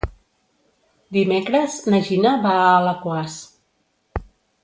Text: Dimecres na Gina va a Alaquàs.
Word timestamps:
Dimecres 1.17 1.75
na 1.93 1.99
Gina 2.09 2.33
va 2.47 2.55
a 2.61 2.65
Alaquàs. 2.79 3.39